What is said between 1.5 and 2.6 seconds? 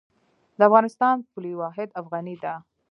واحد افغانۍ ده